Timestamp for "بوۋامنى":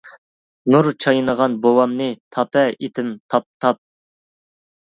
1.67-2.07